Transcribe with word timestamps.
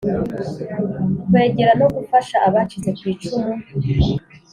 Kwegera 1.29 1.71
no 1.79 1.87
gufasha 1.95 2.35
abacitse 2.47 2.89
ku 2.97 3.03
icumu 3.13 3.49